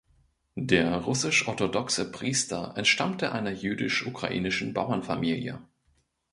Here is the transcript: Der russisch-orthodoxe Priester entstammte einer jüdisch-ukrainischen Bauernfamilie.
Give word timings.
Der 0.55 0.97
russisch-orthodoxe 0.97 2.11
Priester 2.11 2.73
entstammte 2.75 3.33
einer 3.33 3.51
jüdisch-ukrainischen 3.51 4.73
Bauernfamilie. 4.73 5.61